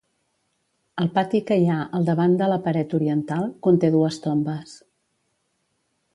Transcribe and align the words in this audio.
El 1.03 1.09
pati 1.17 1.41
que 1.51 1.57
hi 1.63 1.67
ha 1.73 1.77
al 1.99 2.07
davant 2.07 2.33
de 2.39 2.47
la 2.53 2.57
paret 2.69 2.97
oriental 3.01 3.47
conté 3.69 3.93
dues 3.99 4.19
tombes. 4.27 4.75